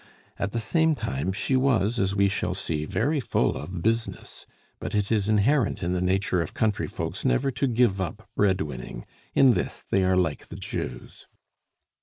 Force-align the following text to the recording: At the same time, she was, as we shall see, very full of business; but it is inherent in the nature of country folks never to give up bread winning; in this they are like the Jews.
At 0.39 0.51
the 0.51 0.57
same 0.59 0.95
time, 0.95 1.31
she 1.31 1.55
was, 1.55 1.99
as 1.99 2.15
we 2.15 2.27
shall 2.27 2.55
see, 2.55 2.85
very 2.85 3.19
full 3.19 3.55
of 3.55 3.83
business; 3.83 4.47
but 4.79 4.95
it 4.95 5.11
is 5.11 5.29
inherent 5.29 5.83
in 5.83 5.93
the 5.93 6.01
nature 6.01 6.41
of 6.41 6.55
country 6.55 6.87
folks 6.87 7.23
never 7.23 7.51
to 7.51 7.67
give 7.67 8.01
up 8.01 8.27
bread 8.35 8.61
winning; 8.61 9.05
in 9.35 9.53
this 9.53 9.83
they 9.91 10.03
are 10.03 10.17
like 10.17 10.47
the 10.47 10.55
Jews. 10.55 11.27